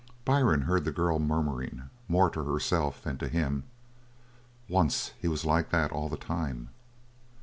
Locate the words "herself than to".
2.43-3.27